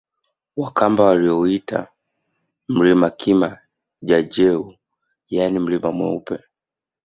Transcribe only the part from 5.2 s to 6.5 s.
yaani mlima mweupe